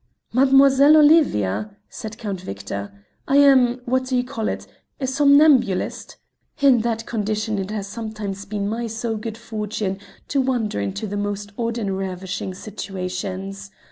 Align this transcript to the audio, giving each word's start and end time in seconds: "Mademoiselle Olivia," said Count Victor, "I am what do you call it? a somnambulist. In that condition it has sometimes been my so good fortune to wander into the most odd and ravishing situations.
"Mademoiselle 0.33 0.97
Olivia," 0.97 1.77
said 1.87 2.17
Count 2.17 2.41
Victor, 2.41 2.91
"I 3.27 3.37
am 3.37 3.81
what 3.85 4.05
do 4.05 4.17
you 4.17 4.23
call 4.23 4.47
it? 4.47 4.65
a 4.99 5.05
somnambulist. 5.05 6.17
In 6.59 6.79
that 6.79 7.05
condition 7.05 7.59
it 7.59 7.69
has 7.69 7.85
sometimes 7.85 8.45
been 8.45 8.67
my 8.67 8.87
so 8.87 9.15
good 9.15 9.37
fortune 9.37 9.99
to 10.29 10.41
wander 10.41 10.79
into 10.81 11.05
the 11.05 11.17
most 11.17 11.51
odd 11.55 11.77
and 11.77 11.95
ravishing 11.99 12.55
situations. 12.55 13.69